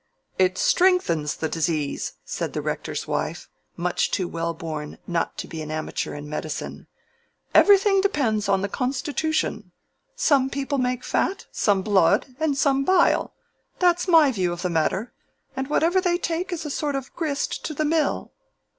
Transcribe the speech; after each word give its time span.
"It 0.39 0.57
strengthens 0.57 1.35
the 1.35 1.47
disease," 1.47 2.13
said 2.25 2.53
the 2.53 2.61
Rector's 2.63 3.07
wife, 3.07 3.47
much 3.77 4.09
too 4.09 4.27
well 4.27 4.55
born 4.55 4.97
not 5.05 5.37
to 5.37 5.47
be 5.47 5.61
an 5.61 5.69
amateur 5.69 6.15
in 6.15 6.27
medicine. 6.27 6.87
"Everything 7.53 8.01
depends 8.01 8.49
on 8.49 8.63
the 8.63 8.67
constitution: 8.67 9.71
some 10.15 10.49
people 10.49 10.79
make 10.79 11.03
fat, 11.03 11.45
some 11.51 11.83
blood, 11.83 12.35
and 12.39 12.57
some 12.57 12.83
bile—that's 12.83 14.07
my 14.07 14.31
view 14.31 14.51
of 14.51 14.63
the 14.63 14.71
matter; 14.71 15.13
and 15.55 15.67
whatever 15.67 16.01
they 16.01 16.17
take 16.17 16.51
is 16.51 16.65
a 16.65 16.71
sort 16.71 16.95
of 16.95 17.13
grist 17.13 17.63
to 17.65 17.75
the 17.75 17.85
mill." 17.85 18.33